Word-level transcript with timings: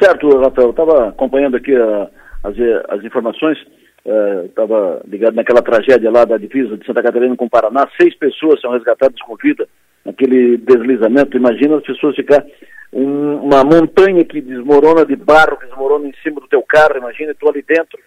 certo, 0.00 0.28
Rafael. 0.38 0.68
Eu 0.68 0.70
estava 0.70 1.08
acompanhando 1.08 1.56
aqui 1.56 1.74
a, 1.74 2.08
as, 2.44 2.54
as 2.88 3.04
informações. 3.04 3.58
Estava 4.46 5.02
é, 5.04 5.10
ligado 5.10 5.34
naquela 5.34 5.62
tragédia 5.62 6.10
lá 6.10 6.24
da 6.24 6.38
divisa 6.38 6.76
de 6.76 6.86
Santa 6.86 7.02
Catarina 7.02 7.36
com 7.36 7.44
o 7.44 7.50
Paraná. 7.50 7.86
Seis 8.00 8.14
pessoas 8.16 8.60
são 8.60 8.72
resgatadas 8.72 9.20
com 9.22 9.36
vida 9.36 9.68
naquele 10.04 10.56
deslizamento. 10.56 11.36
Imagina 11.36 11.76
as 11.76 11.84
pessoas 11.84 12.16
ficar 12.16 12.44
um, 12.92 13.36
uma 13.36 13.62
montanha 13.62 14.24
que 14.24 14.40
desmorona 14.40 15.04
de 15.04 15.16
barro, 15.16 15.58
que 15.58 15.66
desmorona 15.66 16.08
em 16.08 16.14
cima 16.22 16.40
do 16.40 16.48
teu 16.48 16.62
carro. 16.62 16.96
Imagina 16.96 17.34
tu 17.38 17.48
ali 17.48 17.62
dentro 17.62 17.98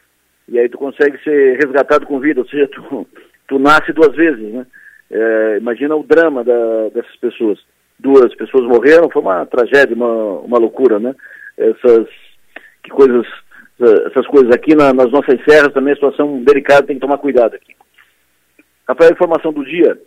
e 0.49 0.59
aí 0.59 0.67
tu 0.67 0.77
consegue 0.77 1.17
ser 1.23 1.57
resgatado 1.57 2.05
com 2.07 2.19
vida. 2.19 2.41
Ou 2.41 2.47
seja, 2.47 2.67
tu, 2.67 3.07
tu 3.47 3.59
nasce 3.59 3.93
duas 3.93 4.15
vezes, 4.15 4.51
né? 4.51 4.65
É, 5.11 5.57
imagina 5.59 5.95
o 5.95 6.03
drama 6.03 6.43
da, 6.43 6.89
dessas 6.89 7.15
pessoas. 7.17 7.59
Duas 7.99 8.33
pessoas 8.35 8.63
morreram, 8.63 9.09
foi 9.11 9.21
uma 9.21 9.45
tragédia, 9.45 9.95
uma, 9.95 10.39
uma 10.39 10.57
loucura, 10.57 10.99
né? 10.99 11.13
Essas 11.63 12.07
que 12.83 12.91
coisas, 12.91 13.25
essas 13.79 14.27
coisas 14.27 14.51
aqui 14.53 14.75
na, 14.75 14.93
nas 14.93 15.09
nossas 15.09 15.41
serras 15.47 15.73
também 15.73 15.93
a 15.93 15.95
situação 15.95 16.43
delicada, 16.43 16.87
tem 16.87 16.97
que 16.97 17.01
tomar 17.01 17.17
cuidado 17.17 17.55
aqui. 17.55 17.73
Rafael, 18.87 19.11
informação 19.11 19.53
do 19.53 19.63
dia. 19.63 19.97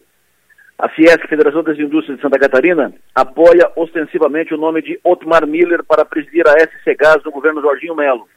A 0.78 0.90
Fiesc, 0.90 1.26
Federação 1.26 1.62
das 1.62 1.78
Indústrias 1.78 2.18
de 2.18 2.22
Santa 2.22 2.38
Catarina, 2.38 2.92
apoia 3.14 3.72
ostensivamente 3.76 4.52
o 4.52 4.58
nome 4.58 4.82
de 4.82 5.00
Otmar 5.02 5.46
Miller 5.46 5.82
para 5.82 6.04
presidir 6.04 6.46
a 6.46 6.52
SC 6.52 6.94
Gás 6.94 7.22
do 7.22 7.30
governo 7.30 7.62
Jorginho 7.62 7.96
Melo. 7.96 8.28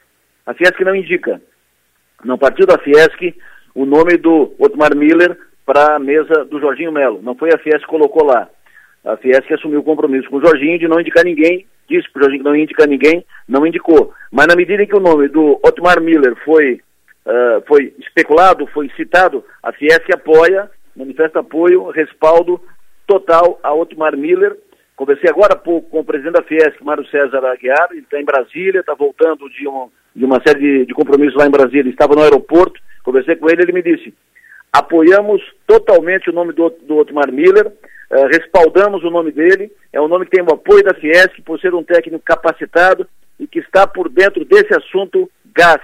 A 0.46 0.54
Fiesc 0.54 0.82
não 0.82 0.94
indica, 0.94 1.40
não 2.24 2.38
partiu 2.38 2.66
da 2.66 2.78
Fiesc, 2.78 3.36
o 3.74 3.84
nome 3.84 4.16
do 4.16 4.54
Otmar 4.58 4.96
Miller 4.96 5.36
para 5.66 5.96
a 5.96 5.98
mesa 5.98 6.46
do 6.46 6.58
Jorginho 6.58 6.90
Melo. 6.90 7.20
Não 7.22 7.34
foi 7.34 7.50
a 7.52 7.58
Fiesc 7.58 7.80
que 7.80 7.86
colocou 7.86 8.24
lá. 8.24 8.48
A 9.04 9.18
Fiesc 9.18 9.52
assumiu 9.52 9.80
o 9.80 9.84
compromisso 9.84 10.30
com 10.30 10.38
o 10.38 10.44
Jorginho 10.44 10.78
de 10.78 10.88
não 10.88 10.98
indicar 10.98 11.24
ninguém, 11.24 11.66
disse 11.90 12.10
para 12.10 12.26
o 12.26 12.38
não 12.38 12.54
indicar 12.54 12.86
ninguém, 12.86 13.24
não 13.48 13.66
indicou. 13.66 14.14
Mas 14.30 14.46
na 14.46 14.54
medida 14.54 14.82
em 14.82 14.86
que 14.86 14.96
o 14.96 15.00
nome 15.00 15.28
do 15.28 15.60
Otmar 15.62 16.00
Miller 16.00 16.36
foi, 16.44 16.80
uh, 17.26 17.62
foi 17.66 17.92
especulado, 17.98 18.66
foi 18.68 18.88
citado, 18.96 19.44
a 19.62 19.72
Fiesc 19.72 20.06
apoia, 20.14 20.70
manifesta 20.96 21.40
apoio, 21.40 21.90
respaldo 21.90 22.60
total 23.06 23.58
a 23.62 23.74
Otmar 23.74 24.16
Miller. 24.16 24.56
Conversei 24.94 25.28
agora 25.28 25.54
há 25.54 25.56
pouco 25.56 25.90
com 25.90 26.00
o 26.00 26.04
presidente 26.04 26.34
da 26.34 26.42
Fiesc, 26.42 26.82
Mário 26.84 27.06
César 27.08 27.44
Aguiar, 27.44 27.88
ele 27.90 28.00
está 28.00 28.20
em 28.20 28.24
Brasília, 28.24 28.80
está 28.80 28.94
voltando 28.94 29.48
de, 29.50 29.66
um, 29.66 29.88
de 30.14 30.24
uma 30.24 30.40
série 30.46 30.60
de, 30.60 30.86
de 30.86 30.94
compromissos 30.94 31.36
lá 31.36 31.46
em 31.46 31.50
Brasília, 31.50 31.80
ele 31.80 31.90
estava 31.90 32.14
no 32.14 32.22
aeroporto, 32.22 32.80
conversei 33.02 33.34
com 33.36 33.48
ele, 33.48 33.62
ele 33.62 33.72
me 33.72 33.82
disse, 33.82 34.14
apoiamos 34.72 35.42
totalmente 35.66 36.30
o 36.30 36.32
nome 36.32 36.52
do, 36.52 36.68
do 36.86 36.98
Otmar 36.98 37.32
Miller, 37.32 37.72
uh, 38.10 38.26
respaldamos 38.26 39.02
o 39.04 39.10
nome 39.10 39.32
dele, 39.32 39.72
é 39.92 40.00
um 40.00 40.08
nome 40.08 40.24
que 40.26 40.32
tem 40.32 40.42
o 40.42 40.52
apoio 40.52 40.82
da 40.82 40.94
Fiesc 40.94 41.40
por 41.42 41.60
ser 41.60 41.74
um 41.74 41.82
técnico 41.82 42.22
capacitado 42.24 43.06
e 43.38 43.46
que 43.46 43.58
está 43.58 43.86
por 43.86 44.08
dentro 44.08 44.44
desse 44.44 44.74
assunto 44.74 45.30
gás. 45.54 45.80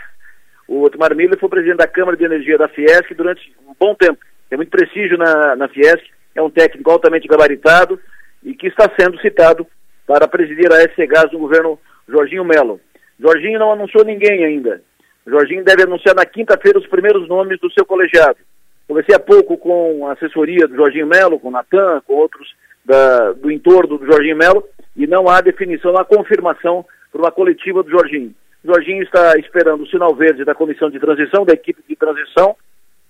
O 0.69 0.83
Otmar 0.83 1.15
Miller 1.15 1.39
foi 1.39 1.49
presidente 1.49 1.79
da 1.79 1.87
Câmara 1.87 2.17
de 2.17 2.25
Energia 2.25 2.59
da 2.59 2.69
Fiesc 2.69 3.15
durante 3.15 3.55
um 3.67 3.75
bom 3.79 3.95
tempo, 3.95 4.19
tem 4.49 4.57
muito 4.57 4.71
prestígio 4.71 5.17
na, 5.17 5.57
na 5.57 5.69
Fiesc, 5.69 6.05
é 6.35 6.43
um 6.43 6.51
técnico 6.51 6.91
altamente 6.91 7.27
gabaritado 7.27 7.99
e 8.43 8.55
que 8.55 8.69
está 8.69 8.91
sendo 8.99 9.19
citado 9.21 9.67
para 10.07 10.29
presidir 10.29 10.73
a 10.73 10.81
SC 10.81 11.07
Gás 11.07 11.31
do 11.31 11.39
governo 11.39 11.79
Jorginho 12.09 12.45
Melo. 12.45 12.81
Jorginho 13.19 13.59
não 13.59 13.73
anunciou 13.73 14.05
ninguém 14.05 14.45
ainda. 14.45 14.81
Jorginho 15.27 15.65
deve 15.65 15.83
anunciar 15.83 16.15
na 16.15 16.25
quinta-feira 16.25 16.79
os 16.79 16.87
primeiros 16.87 17.29
nomes 17.29 17.59
do 17.59 17.73
seu 17.73 17.85
colegiado. 17.85 18.39
Conversei 18.87 19.15
há 19.15 19.19
pouco 19.19 19.59
com 19.59 20.07
a 20.07 20.13
assessoria 20.13 20.69
do 20.69 20.77
Jorginho 20.77 21.07
Melo, 21.07 21.41
com 21.41 21.49
o 21.49 21.51
Natan, 21.51 22.01
com 22.07 22.15
outros 22.15 22.55
da, 22.85 23.33
do 23.33 23.51
entorno 23.51 23.99
do 23.99 24.07
Jorginho 24.07 24.37
Melo, 24.37 24.65
e 24.95 25.07
não 25.07 25.29
há 25.29 25.41
definição, 25.41 25.93
não 25.93 26.01
há 26.01 26.05
confirmação 26.05 26.85
para 27.11 27.21
uma 27.21 27.33
coletiva 27.33 27.83
do 27.83 27.91
Jorginho. 27.91 28.33
O 28.65 28.69
Jorginho 28.69 29.03
está 29.03 29.37
esperando 29.39 29.83
o 29.83 29.89
sinal 29.89 30.15
verde 30.15 30.45
da 30.45 30.55
comissão 30.55 30.89
de 30.89 31.01
transição, 31.01 31.45
da 31.45 31.55
equipe 31.55 31.83
de 31.89 31.97
transição, 31.97 32.57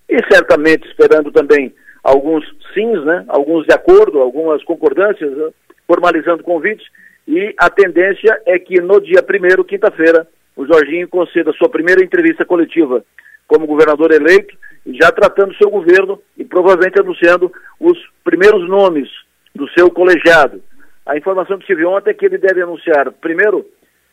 e 0.09 0.17
certamente 0.31 0.87
esperando 0.89 1.31
também 1.31 1.75
alguns 2.03 2.45
sims, 2.73 3.05
né, 3.05 3.25
alguns 3.29 3.67
de 3.67 3.75
acordo, 3.75 4.21
algumas 4.21 4.63
concordâncias, 4.65 5.31
né, 5.37 5.51
formalizando 5.87 6.43
convites, 6.43 6.87
e 7.27 7.55
a 7.59 7.69
tendência 7.69 8.41
é 8.47 8.59
que 8.59 8.81
no 8.81 9.01
dia 9.01 9.23
primeiro, 9.23 9.65
quinta-feira, 9.65 10.27
o 10.55 10.65
Jorginho 10.65 11.09
conceda 11.09 11.53
sua 11.53 11.69
primeira 11.69 12.03
entrevista 12.03 12.45
coletiva 12.45 13.05
como 13.47 13.67
governador 13.67 14.13
eleito, 14.13 14.57
já 14.95 15.11
tratando 15.11 15.57
seu 15.57 15.69
governo 15.71 16.21
e 16.37 16.45
provavelmente 16.45 17.01
anunciando 17.01 17.53
os 17.81 17.99
primeiros 18.23 18.69
nomes 18.69 19.09
do 19.55 19.69
seu 19.71 19.91
colegiado. 19.91 20.63
A 21.05 21.17
informação 21.17 21.59
que 21.59 21.67
tive 21.67 21.85
ontem 21.85 22.11
é 22.11 22.15
que 22.15 22.27
ele 22.27 22.39
deve 22.39 22.63
anunciar, 22.63 23.11
primeiro, 23.13 23.67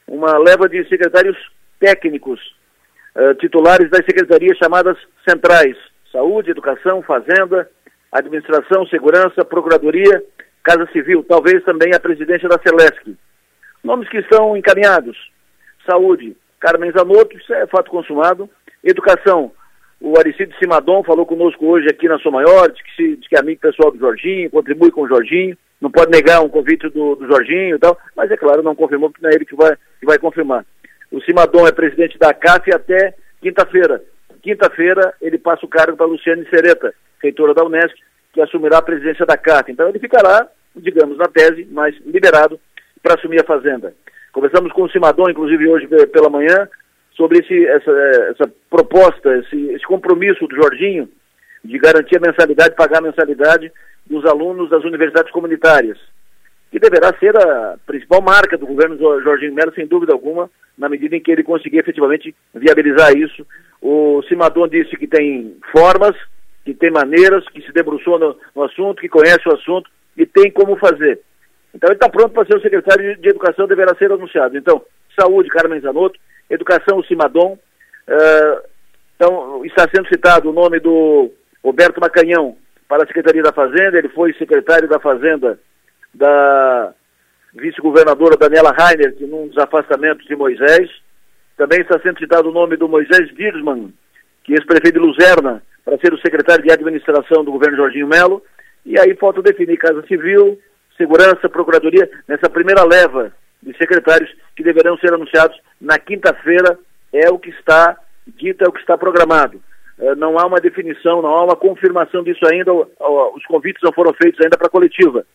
uma 0.08 0.38
leva 0.38 0.68
de 0.68 0.88
secretários 0.88 1.38
técnicos, 1.80 2.40
uh, 3.16 3.34
titulares 3.36 3.90
das 3.90 4.06
secretarias 4.06 4.58
chamadas 4.58 4.98
centrais: 5.28 5.76
Saúde, 6.12 6.52
Educação, 6.52 7.02
Fazenda, 7.02 7.70
Administração, 8.12 8.86
Segurança, 8.88 9.44
Procuradoria, 9.44 10.24
Casa 10.64 10.88
Civil, 10.92 11.26
talvez 11.28 11.64
também 11.64 11.94
a 11.94 12.00
presidência 12.00 12.48
da 12.48 12.60
Celesc. 12.60 13.16
Nomes 13.84 14.08
que 14.10 14.18
estão 14.18 14.56
encaminhados: 14.56 15.18
Saúde, 15.90 16.38
Carmen 16.60 16.92
Zanotto, 16.92 17.38
isso 17.38 17.54
é 17.54 17.68
fato 17.68 17.90
consumado. 17.92 18.50
Educação, 18.84 19.52
o 20.04 20.20
Aricido 20.20 20.54
Simadon 20.60 21.02
falou 21.02 21.26
conosco 21.26 21.66
hoje 21.66 21.88
aqui 21.88 22.10
na 22.10 22.20
Sua 22.20 22.30
Maior, 22.30 22.70
diz 22.70 22.82
que, 22.82 22.94
se, 22.94 23.16
diz 23.16 23.26
que 23.26 23.38
é 23.38 23.40
amigo 23.40 23.62
pessoal 23.62 23.90
do 23.90 23.98
Jorginho, 23.98 24.50
contribui 24.50 24.92
com 24.92 25.04
o 25.04 25.08
Jorginho, 25.08 25.58
não 25.80 25.90
pode 25.90 26.12
negar 26.12 26.42
um 26.42 26.50
convite 26.50 26.90
do, 26.90 27.16
do 27.16 27.26
Jorginho 27.26 27.78
e 27.78 27.80
tal, 27.80 27.98
mas 28.14 28.30
é 28.30 28.36
claro, 28.36 28.62
não 28.62 28.76
confirmou, 28.76 29.10
porque 29.10 29.24
não 29.24 29.32
é 29.32 29.36
ele 29.36 29.46
que 29.46 29.56
vai, 29.56 29.78
que 30.02 30.06
vai 30.06 30.18
confirmar. 30.18 30.66
O 31.10 31.22
Simadon 31.22 31.66
é 31.66 31.72
presidente 31.72 32.20
da 32.20 32.34
CAF 32.34 32.70
até 32.74 33.14
quinta-feira. 33.42 34.04
Quinta-feira 34.42 35.14
ele 35.22 35.38
passa 35.38 35.66
o 35.66 35.70
cargo 35.70 35.96
para 35.96 36.06
Luciane 36.06 36.46
Sereta, 36.50 36.94
reitora 37.22 37.54
da 37.54 37.64
Unesco, 37.64 37.98
que 38.34 38.42
assumirá 38.42 38.80
a 38.80 38.82
presidência 38.82 39.26
da 39.26 39.38
CAF. 39.38 39.72
Então 39.72 39.88
ele 39.88 40.00
ficará, 40.00 40.50
digamos, 40.76 41.18
na 41.18 41.30
tese, 41.30 41.66
mas 41.72 41.96
liberado 42.06 42.60
para 43.02 43.16
assumir 43.16 43.40
a 43.40 43.46
Fazenda. 43.46 43.94
Conversamos 44.34 44.74
com 44.74 44.84
o 44.84 44.90
Simadon, 44.90 45.30
inclusive, 45.30 45.66
hoje 45.70 45.88
pela 46.08 46.30
manhã, 46.30 46.68
sobre 47.16 47.40
esse, 47.40 47.66
essa, 47.68 47.92
essa 48.32 48.54
proposta, 48.70 49.38
esse, 49.38 49.72
esse 49.72 49.86
compromisso 49.86 50.48
do 50.48 50.56
Jorginho 50.56 51.10
de 51.64 51.78
garantir 51.80 52.18
a 52.18 52.20
mensalidade, 52.20 52.76
pagar 52.76 53.00
a 53.00 53.04
mensalidade 53.04 53.72
dos 54.06 54.26
alunos 54.26 54.70
das 54.70 54.84
universidades 54.84 55.32
comunitárias, 55.32 55.98
que 56.72 56.80
deverá 56.80 57.16
ser 57.20 57.38
a 57.38 57.78
principal 57.86 58.22
marca 58.22 58.58
do 58.58 58.66
governo 58.66 58.98
Jorginho 59.22 59.54
Melo, 59.54 59.74
sem 59.74 59.88
dúvida 59.88 60.12
alguma, 60.12 60.50
na 60.78 60.90
medida 60.90 61.16
em 61.16 61.22
que 61.22 61.32
ele 61.32 61.44
conseguir 61.44 61.78
efetivamente 61.78 62.36
viabilizar 62.54 63.16
isso. 63.16 63.46
O 63.82 64.22
Simadon 64.28 64.68
disse 64.68 64.98
que 64.98 65.08
tem 65.08 65.56
formas, 65.72 66.16
que 66.66 66.74
tem 66.74 66.92
maneiras, 66.92 67.48
que 67.50 67.62
se 67.62 67.72
debruçou 67.72 68.18
no, 68.18 68.36
no 68.56 68.64
assunto, 68.64 69.02
que 69.02 69.08
conhece 69.08 69.48
o 69.48 69.54
assunto 69.54 69.90
e 70.18 70.26
tem 70.26 70.52
como 70.52 70.76
fazer. 70.78 71.22
Então 71.74 71.90
ele 71.90 71.96
está 71.96 72.10
pronto 72.10 72.32
para 72.32 72.46
ser 72.46 72.58
o 72.58 72.62
secretário 72.62 73.18
de 73.18 73.30
Educação, 73.30 73.68
deverá 73.68 73.96
ser 73.96 74.12
anunciado. 74.12 74.58
Então, 74.58 74.82
saúde, 75.20 75.50
Carmen 75.50 75.80
Zanotto, 75.80 76.20
Educação, 76.50 77.00
o 77.00 77.06
Cimadom. 77.06 77.58
Uh, 78.08 78.74
então, 79.16 79.66
está 79.66 79.88
sendo 79.94 80.08
citado 80.08 80.50
o 80.50 80.54
nome 80.54 80.80
do 80.80 81.32
Roberto 81.64 82.00
Macanhão 82.00 82.58
para 82.88 83.04
a 83.04 83.08
Secretaria 83.08 83.42
da 83.42 83.54
Fazenda, 83.54 83.98
ele 83.98 84.10
foi 84.10 84.34
secretário 84.34 84.88
da 84.88 85.00
Fazenda 85.00 85.60
da 86.14 86.94
vice-governadora 87.54 88.38
Daniela 88.38 88.72
Rainer, 88.72 89.16
num 89.22 89.48
dos 89.48 89.58
afastamentos 89.58 90.26
de 90.28 90.36
Moisés. 90.36 90.90
Também 91.58 91.82
está 91.82 92.00
sendo 92.00 92.20
citado 92.20 92.50
o 92.50 92.54
nome 92.54 92.76
do 92.76 92.90
Moisés 92.90 93.34
Dirsman, 93.36 93.94
que 94.44 94.54
é 94.54 94.56
ex-prefeito 94.58 95.00
de 95.00 95.06
Luzerna, 95.06 95.64
para 95.86 95.98
ser 95.98 96.14
o 96.14 96.20
secretário 96.20 96.64
de 96.64 96.72
administração 96.72 97.44
do 97.44 97.52
governo 97.52 97.78
Jorginho 97.78 98.08
Melo. 98.08 98.44
E 98.86 99.00
aí 99.00 99.16
falta 99.16 99.42
definir 99.42 99.78
Casa 99.78 100.06
Civil, 100.08 100.60
Segurança, 100.98 101.50
Procuradoria, 101.50 102.10
nessa 102.28 102.50
primeira 102.50 102.84
leva 102.84 103.32
de 103.64 103.78
secretários 103.78 104.30
que 104.56 104.64
deverão 104.64 104.98
ser 104.98 105.14
anunciados 105.14 105.58
na 105.80 105.98
quinta-feira, 105.98 106.78
é 107.12 107.30
o 107.30 107.40
que 107.40 107.50
está 107.50 107.98
dito, 108.28 108.64
é 108.64 108.68
o 108.68 108.72
que 108.72 108.80
está 108.80 108.98
programado. 108.98 109.62
Uh, 109.98 110.16
não 110.16 110.38
há 110.38 110.46
uma 110.46 110.60
definição, 110.60 111.22
não 111.22 111.30
há 111.30 111.44
uma 111.46 111.56
confirmação 111.56 112.24
disso 112.24 112.46
ainda, 112.46 112.74
os 112.74 113.46
convites 113.48 113.82
não 113.84 113.94
foram 113.94 114.14
feitos 114.14 114.42
ainda 114.42 114.58
para 114.58 114.68
a 114.68 114.72
coletiva. 114.72 115.26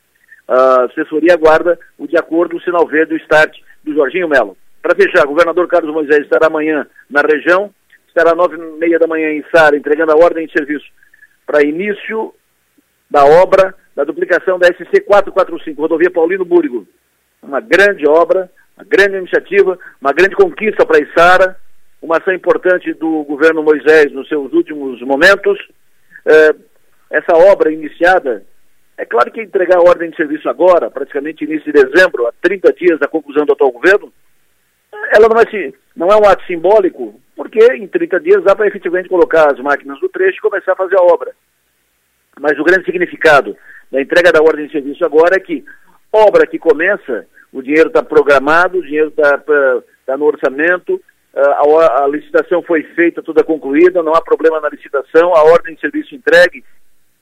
A 0.46 0.84
assessoria 0.84 1.34
aguarda 1.34 1.78
o 1.98 2.06
de 2.06 2.16
acordo 2.16 2.56
o 2.56 2.60
sinal 2.60 2.86
verde, 2.86 3.14
o 3.14 3.18
start 3.18 3.56
do 3.84 3.94
Jorginho 3.94 4.28
Melo. 4.28 4.56
Para 4.82 4.94
fechar, 4.94 5.24
o 5.24 5.30
governador 5.30 5.66
Carlos 5.68 5.92
Moisés 5.92 6.20
estará 6.20 6.46
amanhã 6.46 6.86
na 7.10 7.20
região, 7.22 7.72
estará 8.06 8.30
às 8.30 8.36
nove 8.36 8.56
e 8.56 8.78
meia 8.78 8.98
da 8.98 9.06
manhã 9.06 9.30
em 9.30 9.44
Sara, 9.54 9.76
entregando 9.76 10.12
a 10.12 10.16
ordem 10.16 10.46
de 10.46 10.52
serviço 10.52 10.86
para 11.46 11.62
início 11.62 12.34
da 13.10 13.24
obra 13.24 13.74
da 13.94 14.04
duplicação 14.04 14.58
da 14.58 14.66
SC 14.68 15.00
445, 15.00 15.80
rodovia 15.80 16.10
Paulino 16.10 16.44
Búrigo 16.44 16.86
uma 17.42 17.60
grande 17.60 18.06
obra, 18.08 18.50
uma 18.76 18.84
grande 18.84 19.16
iniciativa, 19.16 19.78
uma 20.00 20.12
grande 20.12 20.34
conquista 20.34 20.84
para 20.84 20.98
a 20.98 21.00
Isara, 21.00 21.56
uma 22.00 22.18
ação 22.18 22.32
importante 22.32 22.92
do 22.94 23.24
governo 23.24 23.62
Moisés 23.62 24.12
nos 24.12 24.28
seus 24.28 24.52
últimos 24.52 25.00
momentos. 25.02 25.58
É, 26.26 26.54
essa 27.10 27.36
obra 27.36 27.72
iniciada, 27.72 28.44
é 28.96 29.04
claro 29.04 29.30
que 29.32 29.42
entregar 29.42 29.78
a 29.78 29.88
ordem 29.88 30.10
de 30.10 30.16
serviço 30.16 30.48
agora, 30.48 30.90
praticamente 30.90 31.44
início 31.44 31.72
de 31.72 31.82
dezembro, 31.82 32.26
a 32.26 32.32
30 32.42 32.72
dias 32.74 32.98
da 32.98 33.08
conclusão 33.08 33.46
do 33.46 33.52
atual 33.52 33.72
governo, 33.72 34.12
ela 35.14 35.28
não, 35.28 35.36
vai 35.36 35.48
se, 35.50 35.74
não 35.96 36.08
é 36.08 36.16
um 36.16 36.28
ato 36.28 36.44
simbólico, 36.46 37.20
porque 37.34 37.64
em 37.74 37.86
30 37.86 38.20
dias 38.20 38.44
dá 38.44 38.54
para 38.54 38.66
efetivamente 38.66 39.08
colocar 39.08 39.52
as 39.52 39.58
máquinas 39.60 40.00
no 40.00 40.08
trecho 40.08 40.38
e 40.38 40.40
começar 40.40 40.72
a 40.72 40.76
fazer 40.76 40.96
a 40.98 41.02
obra. 41.02 41.32
Mas 42.40 42.58
o 42.58 42.64
grande 42.64 42.84
significado 42.84 43.56
da 43.90 44.00
entrega 44.00 44.32
da 44.32 44.42
ordem 44.42 44.66
de 44.66 44.72
serviço 44.72 45.04
agora 45.04 45.36
é 45.36 45.40
que 45.40 45.64
obra 46.12 46.46
que 46.46 46.58
começa, 46.58 47.26
o 47.52 47.62
dinheiro 47.62 47.88
está 47.88 48.02
programado, 48.02 48.78
o 48.78 48.82
dinheiro 48.82 49.08
está 49.08 49.38
tá 50.06 50.16
no 50.16 50.24
orçamento, 50.24 51.00
a, 51.34 52.04
a, 52.04 52.08
licitação 52.08 52.62
foi 52.62 52.82
feita, 52.94 53.22
toda 53.22 53.44
concluída, 53.44 54.02
não 54.02 54.14
há 54.14 54.20
problema 54.20 54.60
na 54.60 54.68
licitação, 54.68 55.34
a 55.34 55.44
ordem 55.44 55.74
de 55.74 55.80
serviço 55.80 56.14
entregue, 56.14 56.64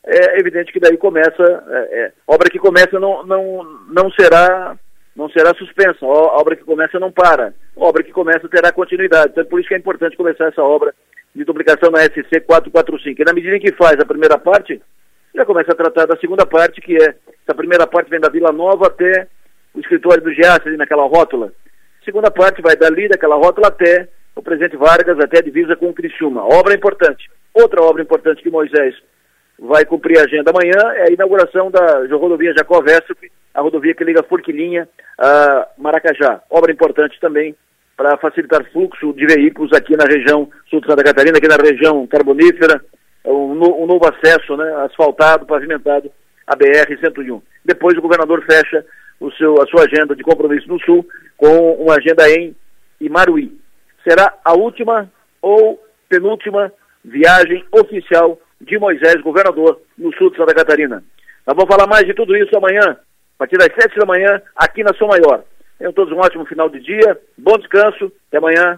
é 0.04 0.38
evidente 0.38 0.72
que 0.72 0.80
daí 0.80 0.96
começa, 0.96 1.42
é, 1.42 2.00
é, 2.00 2.12
obra 2.26 2.48
que 2.48 2.58
começa 2.58 2.98
não, 3.00 3.26
não, 3.26 3.64
não 3.88 4.10
será 4.12 4.76
não 5.16 5.30
será 5.30 5.54
suspensa, 5.54 6.04
a 6.04 6.38
obra 6.38 6.54
que 6.54 6.62
começa 6.62 7.00
não 7.00 7.10
para, 7.10 7.54
a 7.76 7.84
obra 7.84 8.02
que 8.02 8.12
começa 8.12 8.48
terá 8.50 8.70
continuidade, 8.70 9.32
então 9.32 9.42
é 9.42 9.46
por 9.46 9.58
isso 9.58 9.68
que 9.68 9.74
é 9.74 9.78
importante 9.78 10.16
começar 10.16 10.46
essa 10.46 10.62
obra 10.62 10.94
de 11.34 11.42
duplicação 11.42 11.90
na 11.90 12.00
SC 12.00 12.40
445, 12.46 13.22
e 13.22 13.24
na 13.24 13.32
medida 13.32 13.56
em 13.56 13.60
que 13.60 13.72
faz 13.72 13.98
a 13.98 14.04
primeira 14.04 14.38
parte, 14.38 14.80
já 15.36 15.44
começa 15.44 15.70
a 15.72 15.76
tratar 15.76 16.06
da 16.06 16.16
segunda 16.16 16.46
parte, 16.46 16.80
que 16.80 16.96
é, 16.96 17.14
essa 17.44 17.54
primeira 17.54 17.86
parte 17.86 18.08
vem 18.08 18.18
da 18.18 18.30
Vila 18.30 18.50
Nova 18.50 18.86
até 18.86 19.28
o 19.74 19.80
escritório 19.80 20.22
do 20.22 20.32
Giasse, 20.32 20.66
ali 20.66 20.78
naquela 20.78 21.06
rótula, 21.06 21.52
segunda 22.02 22.30
parte 22.30 22.62
vai 22.62 22.74
dali, 22.74 23.08
daquela 23.08 23.36
rótula 23.36 23.68
até 23.68 24.08
o 24.34 24.42
Presidente 24.42 24.76
Vargas, 24.76 25.18
até 25.20 25.38
a 25.38 25.42
divisa 25.42 25.76
com 25.76 25.90
o 25.90 25.94
Criciúma, 25.94 26.42
obra 26.42 26.74
importante. 26.74 27.30
Outra 27.52 27.82
obra 27.82 28.02
importante 28.02 28.42
que 28.42 28.50
Moisés 28.50 28.94
vai 29.58 29.84
cumprir 29.84 30.18
a 30.18 30.24
agenda 30.24 30.50
amanhã 30.50 30.94
é 30.94 31.08
a 31.08 31.12
inauguração 31.12 31.70
da 31.70 32.06
rodovia 32.16 32.54
Jacó 32.56 32.80
Vestrup, 32.80 33.30
a 33.54 33.60
rodovia 33.60 33.94
que 33.94 34.04
liga 34.04 34.22
Forquilinha 34.22 34.88
a 35.18 35.68
Maracajá. 35.78 36.42
Obra 36.50 36.72
importante 36.72 37.18
também 37.20 37.54
para 37.96 38.16
facilitar 38.18 38.64
fluxo 38.72 39.12
de 39.14 39.26
veículos 39.26 39.72
aqui 39.72 39.96
na 39.96 40.04
região 40.04 40.48
sul 40.68 40.80
de 40.80 40.86
Santa 40.86 41.02
Catarina, 41.02 41.38
aqui 41.38 41.48
na 41.48 41.56
região 41.56 42.06
carbonífera, 42.06 42.82
um, 43.26 43.82
um 43.82 43.86
novo 43.86 44.06
acesso, 44.06 44.56
né, 44.56 44.84
asfaltado, 44.84 45.46
pavimentado, 45.46 46.10
a 46.46 46.56
BR-101. 46.56 47.42
Depois 47.64 47.96
o 47.98 48.02
governador 48.02 48.44
fecha 48.44 48.84
o 49.20 49.30
seu, 49.32 49.60
a 49.60 49.66
sua 49.66 49.84
agenda 49.84 50.14
de 50.14 50.22
compromisso 50.22 50.68
no 50.68 50.80
sul 50.80 51.06
com 51.36 51.72
uma 51.72 51.96
agenda 51.96 52.28
em 52.30 52.54
Imaruí. 53.00 53.58
Será 54.06 54.32
a 54.44 54.54
última 54.54 55.10
ou 55.42 55.82
penúltima 56.08 56.72
viagem 57.04 57.64
oficial 57.72 58.38
de 58.60 58.78
Moisés, 58.78 59.20
governador, 59.20 59.80
no 59.98 60.12
sul 60.14 60.30
de 60.30 60.36
Santa 60.36 60.54
Catarina. 60.54 61.02
Nós 61.46 61.56
vamos 61.56 61.72
falar 61.72 61.86
mais 61.86 62.06
de 62.06 62.14
tudo 62.14 62.36
isso 62.36 62.56
amanhã, 62.56 62.92
a 62.92 63.38
partir 63.38 63.56
das 63.58 63.68
sete 63.78 63.98
da 63.98 64.06
manhã, 64.06 64.40
aqui 64.56 64.82
na 64.82 64.94
São 64.94 65.08
Maior. 65.08 65.44
Tenham 65.78 65.92
todos 65.92 66.12
um 66.12 66.18
ótimo 66.18 66.46
final 66.46 66.68
de 66.68 66.80
dia, 66.80 67.20
bom 67.36 67.56
descanso, 67.58 68.10
até 68.28 68.38
amanhã. 68.38 68.74